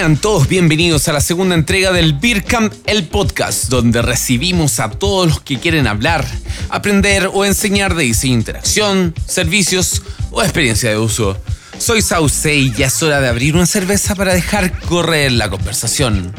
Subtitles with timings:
[0.00, 4.88] Sean todos bienvenidos a la segunda entrega del Beer Camp, el podcast, donde recibimos a
[4.88, 6.26] todos los que quieren hablar,
[6.70, 10.00] aprender o enseñar de diseño interacción, servicios
[10.30, 11.36] o experiencia de uso.
[11.76, 16.34] Soy Sauce y ya es hora de abrir una cerveza para dejar correr la conversación.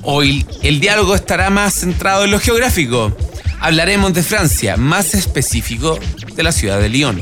[0.00, 3.14] Hoy el diálogo estará más centrado en lo geográfico.
[3.60, 5.98] Hablaremos de Francia, más específico
[6.34, 7.20] de la ciudad de Lyon.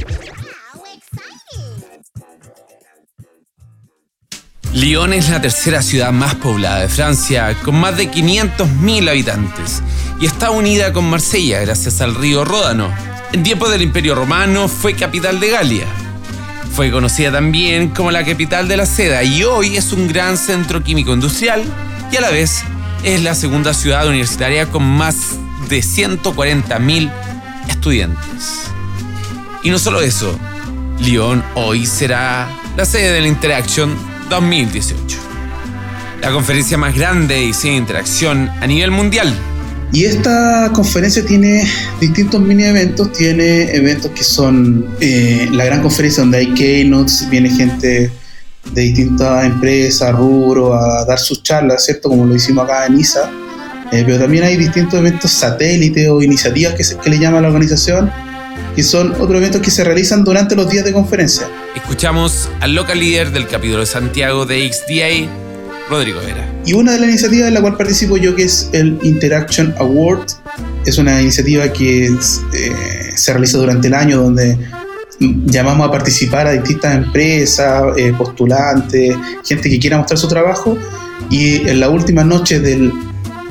[4.74, 9.84] Lyon es la tercera ciudad más poblada de Francia, con más de 500.000 habitantes,
[10.20, 12.92] y está unida con Marsella gracias al río Ródano.
[13.32, 15.86] En tiempos del Imperio Romano fue capital de Galia.
[16.74, 20.82] Fue conocida también como la capital de la seda y hoy es un gran centro
[20.82, 21.62] químico industrial
[22.10, 22.64] y a la vez
[23.04, 25.36] es la segunda ciudad universitaria con más
[25.68, 27.12] de 140.000
[27.68, 28.72] estudiantes.
[29.62, 30.36] Y no solo eso,
[30.98, 35.18] Lyon hoy será la sede de la Interaction 2018.
[36.20, 39.34] La conferencia más grande de diseño e interacción a nivel mundial.
[39.92, 41.64] Y esta conferencia tiene
[42.00, 47.48] distintos mini eventos, tiene eventos que son eh, la gran conferencia donde hay keynotes, viene
[47.48, 48.10] gente
[48.72, 52.08] de distintas empresas, rubro, a dar sus charlas, ¿cierto?
[52.08, 53.30] Como lo hicimos acá en ISA.
[53.92, 57.48] Eh, pero también hay distintos eventos satélites o iniciativas que, se, que le llama la
[57.48, 58.10] organización,
[58.74, 61.48] que son otros eventos que se realizan durante los días de conferencia.
[61.74, 65.30] Escuchamos al local líder del capítulo de Santiago de XDA,
[65.88, 66.50] Rodrigo Vera.
[66.64, 70.26] Y una de las iniciativas en la cual participo yo, que es el Interaction Award,
[70.86, 72.12] es una iniciativa que eh,
[73.14, 74.58] se realiza durante el año donde
[75.20, 80.76] llamamos a participar a distintas empresas, eh, postulantes, gente que quiera mostrar su trabajo.
[81.30, 82.92] Y en la última noche del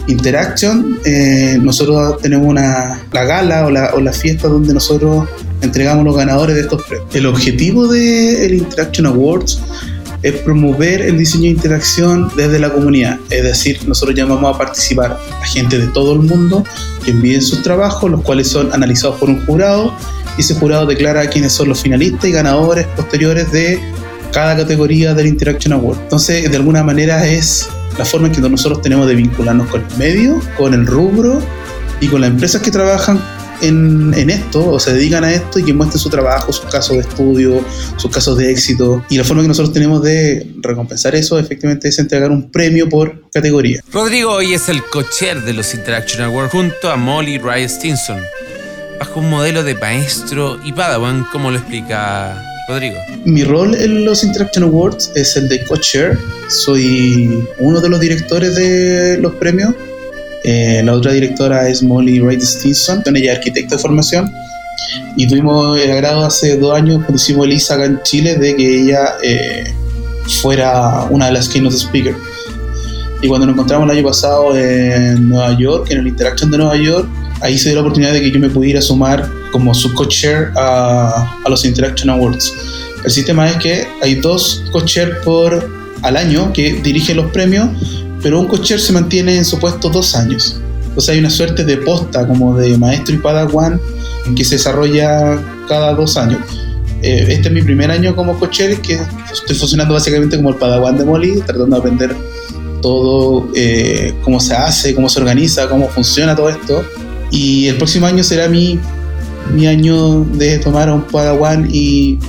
[0.07, 5.27] Interaction, eh, nosotros tenemos una, la gala o la, o fiesta donde nosotros
[5.61, 7.15] entregamos los ganadores de estos premios.
[7.15, 9.59] El objetivo del Interaction Awards
[10.21, 13.19] es promover el diseño de interacción desde la comunidad.
[13.29, 16.63] Es decir, nosotros llamamos a participar a gente de todo el mundo
[17.03, 19.93] que envíen sus trabajos, los cuales son analizados por un jurado,
[20.37, 23.79] y ese jurado declara quiénes son los finalistas y ganadores posteriores de
[24.31, 25.99] cada categoría del Interaction Award.
[26.03, 27.67] Entonces, de alguna manera es
[27.97, 31.41] la forma en que nosotros tenemos de vincularnos con el medio, con el rubro
[32.01, 33.21] y con las empresas que trabajan
[33.61, 37.01] en, esto o se dedican a esto y que muestren su trabajo, sus casos de
[37.01, 37.63] estudio,
[37.97, 39.03] sus casos de éxito.
[39.09, 43.29] Y la forma que nosotros tenemos de recompensar eso efectivamente es entregar un premio por
[43.31, 43.81] categoría.
[43.91, 48.19] Rodrigo hoy es el cocher de los Interaction Awards junto a Molly Ray Stinson,
[48.99, 52.97] bajo un modelo de maestro y padawan, como lo explica Rodrigo.
[53.25, 56.17] Mi rol en los Interaction Awards es el de co-chair.
[56.47, 59.73] Soy uno de los directores de los premios.
[60.43, 64.31] Eh, la otra directora es Molly Wright Stinson, ella es arquitecta de formación.
[65.15, 68.81] Y tuvimos el agrado hace dos años cuando hicimos el ISAC en Chile de que
[68.81, 69.73] ella eh,
[70.41, 72.17] fuera una de las keynote speakers.
[73.21, 76.75] Y cuando nos encontramos el año pasado en Nueva York, en el Interaction de Nueva
[76.75, 77.07] York,
[77.39, 81.39] ahí se dio la oportunidad de que yo me pudiera sumar como su co-chair a,
[81.45, 82.51] a, los Interaction Awards.
[83.05, 85.71] El sistema es que hay dos co-chair por
[86.01, 87.69] al año que dirigen los premios,
[88.21, 90.59] pero un co-chair se mantiene en su puesto dos años.
[90.87, 93.79] Entonces hay una suerte de posta como de maestro y padawan
[94.35, 96.39] que se desarrolla cada dos años.
[97.03, 98.99] Eh, este es mi primer año como co-chair, que
[99.31, 102.15] estoy funcionando básicamente como el padawan de Molly, tratando de aprender
[102.81, 106.83] todo, eh, cómo se hace, cómo se organiza, cómo funciona todo esto.
[107.29, 108.79] Y el próximo año será mi,
[109.51, 112.19] mi año de tomar a un Padawan y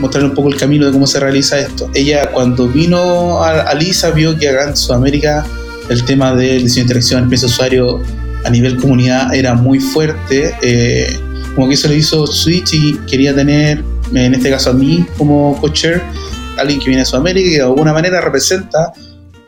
[0.00, 1.88] mostrarle un poco el camino de cómo se realiza esto.
[1.94, 5.46] Ella cuando vino a, Lisa vio que acá en Sudamérica
[5.88, 8.02] el tema del diseño de interacción, experiencia usuario
[8.44, 10.54] a nivel comunidad era muy fuerte.
[10.62, 11.16] Eh,
[11.54, 15.56] como que eso le hizo switch y quería tener, en este caso a mí como
[15.60, 16.02] coacher,
[16.58, 18.92] alguien que viene de Sudamérica y de alguna manera representa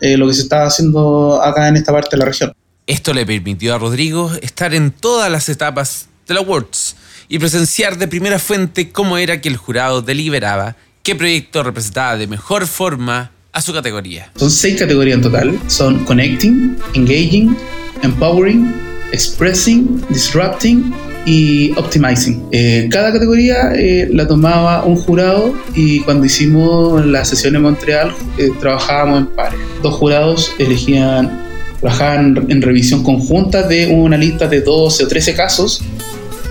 [0.00, 2.52] eh, lo que se está haciendo acá en esta parte de la región.
[2.86, 6.94] Esto le permitió a Rodrigo estar en todas las etapas de la Awards
[7.28, 12.26] y presenciar de primera fuente cómo era que el jurado deliberaba qué proyecto representaba de
[12.26, 14.30] mejor forma a su categoría.
[14.36, 15.58] Son seis categorías en total.
[15.66, 17.56] Son Connecting, Engaging,
[18.02, 18.74] Empowering,
[19.12, 20.92] Expressing, Disrupting
[21.24, 22.48] y Optimizing.
[22.52, 28.12] Eh, cada categoría eh, la tomaba un jurado y cuando hicimos la sesión en Montreal
[28.36, 29.60] eh, trabajábamos en pares.
[29.82, 31.46] Dos jurados elegían
[31.80, 35.82] trabajaban en revisión conjunta de una lista de 12 o 13 casos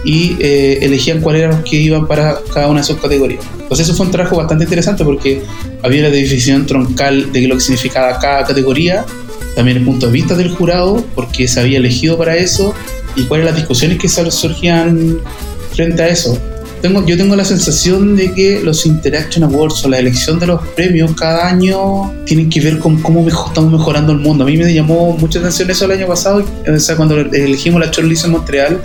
[0.05, 3.43] y eh, elegían cuáles eran los que iban para cada una de sus categorías.
[3.59, 5.41] Entonces eso fue un trabajo bastante interesante porque
[5.81, 9.03] había la definición troncal de lo que significaba cada categoría,
[9.55, 12.73] también el punto de vista del jurado, porque se había elegido para eso,
[13.15, 15.17] y cuáles las discusiones que surgían
[15.73, 16.37] frente a eso.
[16.81, 20.61] tengo, yo tengo la sensación de que los Interaction Awards o la elección de los
[20.75, 24.43] premios cada año tienen que ver con cómo estamos mejorando el mundo.
[24.43, 27.87] A mí me llamó mucha atención eso el año pasado, o sea, cuando elegimos la
[27.87, 28.81] Shortlist en Montreal,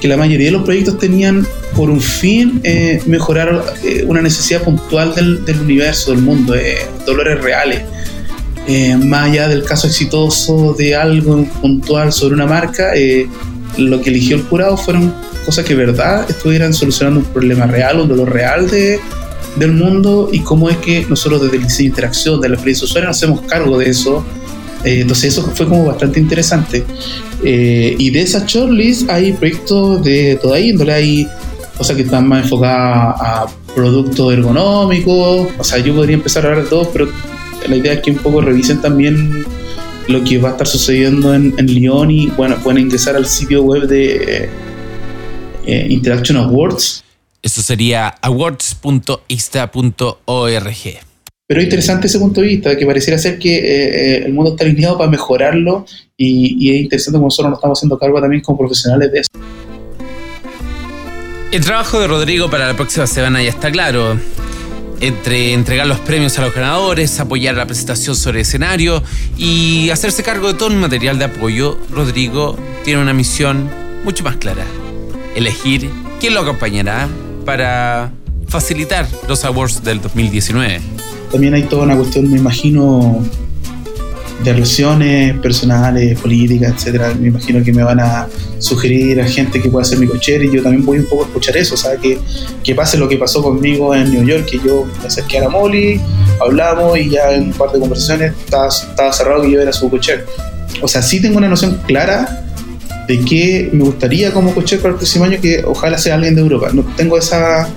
[0.00, 4.62] que la mayoría de los proyectos tenían por un fin eh, mejorar eh, una necesidad
[4.62, 7.82] puntual del, universo, del mundo, eh, dolores reales.
[9.04, 12.92] más allá del caso exitoso de algo puntual sobre una marca,
[13.76, 15.12] lo que eligió el jurado fueron
[15.44, 19.00] cosas que verdad estuvieran solucionando un problema real, un dolor real de,
[19.56, 22.84] del mundo y cómo es que nosotros desde el diseño de interacción, de la experiencia
[22.84, 24.24] usuaria, nos hacemos cargo de eso.
[24.84, 26.84] Eh, entonces eso fue como bastante interesante.
[27.42, 31.28] Eh, y de esa shortlist hay proyectos de toda índole, hay
[31.76, 36.64] cosas que están más enfocadas a productos ergonómicos, o sea, yo podría empezar a hablar
[36.64, 37.08] de todo, pero
[37.68, 39.44] la idea es que un poco revisen también
[40.08, 43.62] lo que va a estar sucediendo en, en Lyon y bueno, pueden ingresar al sitio
[43.62, 44.48] web de
[45.66, 47.04] eh, Interaction Awards.
[47.42, 51.09] Eso sería awards.ista.org.
[51.50, 54.52] Pero es interesante ese punto de vista, que pareciera ser que eh, eh, el mundo
[54.52, 55.84] está alineado para mejorarlo
[56.16, 59.28] y, es interesante como nosotros nos estamos haciendo cargo también como profesionales de eso.
[61.50, 64.16] El trabajo de Rodrigo para la próxima semana ya está claro
[65.00, 69.02] entre entregar los premios a los ganadores, apoyar la presentación sobre escenario
[69.36, 73.68] y hacerse cargo de todo el material de apoyo, Rodrigo tiene una misión
[74.04, 74.64] mucho más clara.
[75.34, 77.08] Elegir quién lo acompañará
[77.44, 78.12] para
[78.46, 80.99] facilitar los awards del 2019.
[81.30, 83.22] También hay toda una cuestión, me imagino,
[84.42, 87.14] de relaciones personales, políticas, etcétera.
[87.18, 88.26] Me imagino que me van a
[88.58, 91.26] sugerir a gente que pueda ser mi cochero y yo también voy un poco a
[91.26, 92.00] escuchar eso, ¿sabes?
[92.00, 92.18] Que,
[92.62, 95.48] que pase lo que pasó conmigo en New York, que yo me acerqué a la
[95.50, 96.00] Molly,
[96.40, 99.90] hablamos y ya en un par de conversaciones estaba, estaba cerrado que yo era su
[99.90, 100.26] cocher.
[100.82, 102.44] O sea, sí tengo una noción clara
[103.06, 106.40] de que me gustaría como cocher para el próximo año que ojalá sea alguien de
[106.40, 106.70] Europa.
[106.72, 107.68] No tengo esa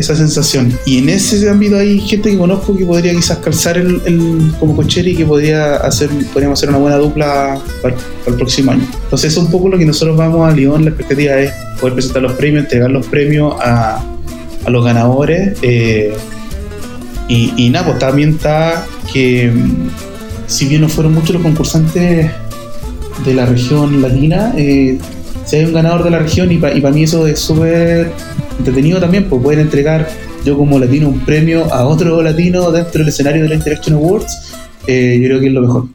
[0.00, 0.72] esa sensación.
[0.84, 5.08] Y en ese ámbito hay gente que conozco que podría quizás calzar el, como cochero
[5.08, 7.94] y que podría hacer, podríamos hacer una buena dupla para,
[8.26, 8.86] el próximo año.
[9.04, 11.94] Entonces eso es un poco lo que nosotros vamos a Lyon, la expectativa es poder
[11.94, 14.02] presentar los premios, entregar los premios a,
[14.64, 15.56] a los ganadores.
[15.62, 16.12] Eh,
[17.28, 19.52] y, y, nada, pues también está que
[20.46, 22.30] si bien no fueron muchos los concursantes
[23.24, 24.98] de la región latina, eh,
[25.50, 28.12] si hay un ganador de la región y para mí eso es súper
[28.58, 30.08] entretenido también, pues pueden entregar
[30.44, 34.52] yo como latino un premio a otro latino dentro del escenario de la Interaction Awards,
[34.86, 35.88] eh, yo creo que es lo mejor.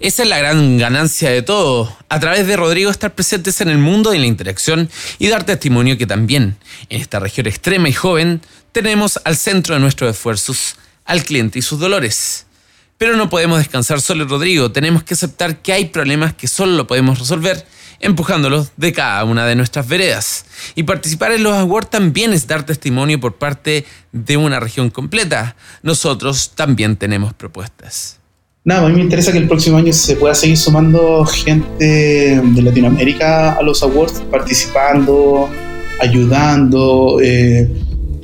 [0.00, 1.96] Esa es la gran ganancia de todo.
[2.08, 4.90] A través de Rodrigo estar presentes en el mundo de la interacción
[5.20, 6.56] y dar testimonio que también
[6.88, 8.40] en esta región extrema y joven
[8.72, 10.74] tenemos al centro de nuestros esfuerzos
[11.04, 12.46] al cliente y sus dolores.
[12.98, 16.88] Pero no podemos descansar solo Rodrigo, tenemos que aceptar que hay problemas que solo lo
[16.88, 17.64] podemos resolver
[18.02, 20.44] empujándolos de cada una de nuestras veredas.
[20.74, 25.56] Y participar en los awards también es dar testimonio por parte de una región completa.
[25.82, 28.18] Nosotros también tenemos propuestas.
[28.64, 32.62] Nada, a mí me interesa que el próximo año se pueda seguir sumando gente de
[32.62, 35.48] Latinoamérica a los awards, participando,
[36.00, 37.18] ayudando.
[37.20, 37.68] Eh,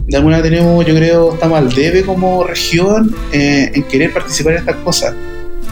[0.07, 4.59] de alguna tenemos, yo creo, estamos al debe como región eh, en querer participar en
[4.61, 5.15] estas cosas.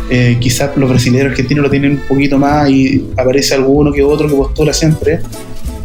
[0.09, 4.29] Eh, quizás los brasileños argentinos lo tienen un poquito más y aparece alguno que otro
[4.29, 5.21] que postula siempre.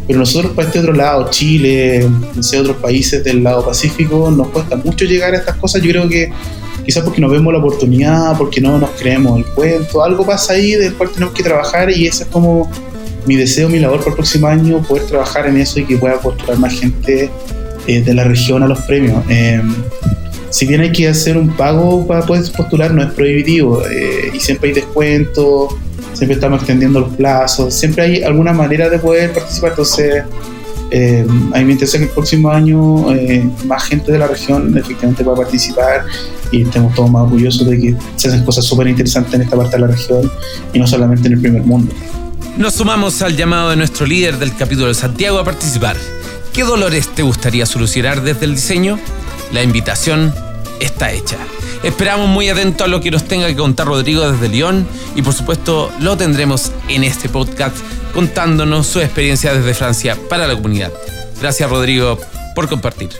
[0.06, 4.48] Pero nosotros para este otro lado, Chile, no sé, otros países del lado Pacífico, nos
[4.48, 5.82] cuesta mucho llegar a estas cosas.
[5.82, 6.32] Yo creo que
[6.84, 10.72] quizás porque no vemos la oportunidad, porque no nos creemos el cuento, algo pasa ahí
[10.72, 12.70] del cual tenemos que trabajar y ese es como
[13.26, 16.20] mi deseo, mi labor para el próximo año, poder trabajar en eso y que pueda
[16.20, 17.30] postular más gente
[17.86, 19.22] eh, de la región a los premios.
[19.28, 19.62] Eh,
[20.52, 24.38] si bien hay que hacer un pago para poder postular, no es prohibitivo eh, y
[24.38, 25.74] siempre hay descuentos,
[26.12, 29.70] siempre estamos extendiendo los plazos, siempre hay alguna manera de poder participar.
[29.70, 30.24] Entonces,
[30.90, 34.76] eh, a mí me interesa que el próximo año eh, más gente de la región
[34.76, 36.04] efectivamente va participar
[36.50, 39.76] y estemos todos más orgullosos de que se hacen cosas súper interesantes en esta parte
[39.76, 40.30] de la región
[40.74, 41.94] y no solamente en el primer mundo.
[42.58, 45.96] Nos sumamos al llamado de nuestro líder del capítulo de Santiago a participar.
[46.52, 48.98] ¿Qué dolores te gustaría solucionar desde el diseño?
[49.52, 50.34] La invitación
[50.80, 51.36] está hecha.
[51.82, 55.34] Esperamos muy atentos a lo que nos tenga que contar Rodrigo desde Lyon y por
[55.34, 57.76] supuesto lo tendremos en este podcast
[58.14, 60.92] contándonos su experiencia desde Francia para la comunidad.
[61.40, 62.18] Gracias Rodrigo
[62.54, 63.10] por compartir.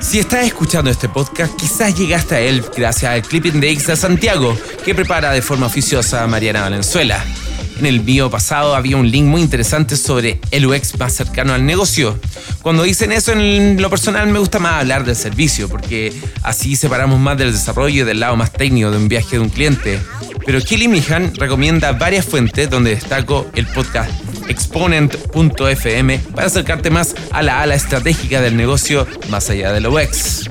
[0.00, 4.58] Si estás escuchando este podcast, quizás llegaste a él gracias al Clipping de de Santiago,
[4.84, 7.24] que prepara de forma oficiosa Mariana Valenzuela.
[7.80, 11.64] En el bio pasado había un link muy interesante sobre el UX más cercano al
[11.64, 12.20] negocio.
[12.60, 17.18] Cuando dicen eso, en lo personal me gusta más hablar del servicio, porque así separamos
[17.18, 19.98] más del desarrollo y del lado más técnico de un viaje de un cliente.
[20.44, 24.10] Pero Kelly Mihan recomienda varias fuentes donde destaco el podcast
[24.46, 30.50] exponent.fm para acercarte más a la ala estratégica del negocio más allá de lo UX.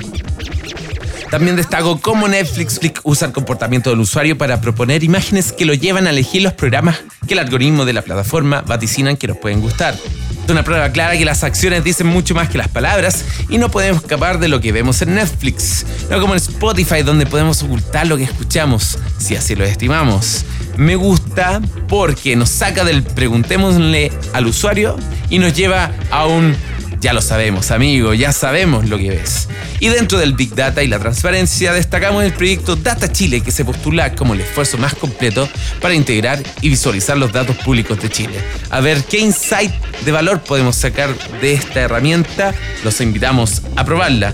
[1.29, 6.07] También destaco cómo Netflix usa el comportamiento del usuario para proponer imágenes que lo llevan
[6.07, 9.95] a elegir los programas que el algoritmo de la plataforma vaticinan que nos pueden gustar.
[10.43, 13.69] Es una prueba clara que las acciones dicen mucho más que las palabras y no
[13.69, 18.07] podemos escapar de lo que vemos en Netflix, no como en Spotify donde podemos ocultar
[18.07, 20.45] lo que escuchamos, si así lo estimamos.
[20.77, 24.97] Me gusta porque nos saca del preguntémosle al usuario
[25.29, 26.55] y nos lleva a un
[27.01, 29.47] ya lo sabemos, amigo, ya sabemos lo que ves.
[29.79, 33.63] Y dentro del Big Data y la transparencia destacamos el proyecto Data Chile que se
[33.63, 35.47] postula como el esfuerzo más completo
[35.81, 38.35] para integrar y visualizar los datos públicos de Chile.
[38.69, 39.71] A ver qué insight
[40.03, 42.53] de valor podemos sacar de esta herramienta,
[42.83, 44.33] los invitamos a probarla.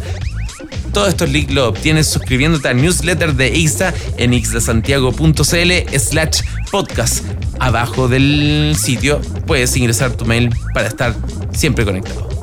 [0.92, 6.42] Todos estos links lo obtienes suscribiéndote al newsletter de IXA en ixdasantiago.cl slash
[6.72, 7.26] podcast.
[7.60, 11.14] Abajo del sitio puedes ingresar tu mail para estar
[11.54, 12.35] siempre conectado.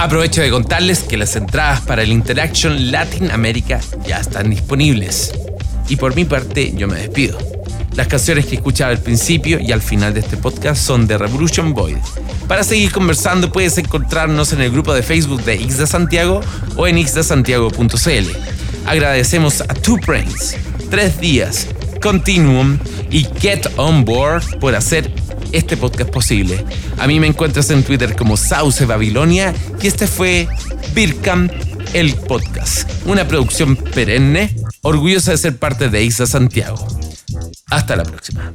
[0.00, 5.30] Aprovecho de contarles que las entradas para el Interaction Latin America ya están disponibles.
[5.90, 7.36] Y por mi parte, yo me despido.
[7.96, 11.74] Las canciones que escuchaba al principio y al final de este podcast son de Revolution
[11.74, 11.98] Void.
[12.48, 16.40] Para seguir conversando puedes encontrarnos en el grupo de Facebook de Ixda Santiago
[16.76, 18.30] o en ixdasantiago.cl.
[18.86, 20.56] Agradecemos a Two Brains,
[20.88, 21.66] Tres Días,
[22.00, 22.78] Continuum
[23.10, 25.12] y Get On Board por hacer
[25.52, 26.64] este podcast posible.
[26.98, 30.48] A mí me encuentras en Twitter como Sauce Babilonia y este fue
[30.94, 31.48] Birkam
[31.92, 36.86] el podcast, una producción perenne, orgullosa de ser parte de Isa Santiago.
[37.70, 38.52] Hasta la próxima.